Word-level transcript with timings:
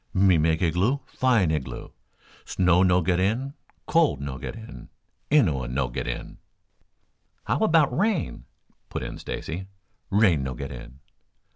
"Me 0.15 0.35
make 0.39 0.61
Ighloo, 0.63 1.01
fine 1.09 1.51
Ighloo. 1.51 1.91
Snow 2.43 2.81
no 2.81 3.01
get 3.03 3.19
in, 3.19 3.53
cold 3.85 4.19
no 4.19 4.39
get 4.39 4.55
in, 4.55 4.89
Innua 5.29 5.67
no 5.71 5.89
get 5.89 6.07
in." 6.07 6.39
"How 7.43 7.59
about 7.59 7.95
rain?" 7.95 8.45
put 8.89 9.03
in 9.03 9.19
Stacy. 9.19 9.67
"Rain 10.09 10.41
no 10.41 10.55
get 10.55 10.71
in." 10.71 11.01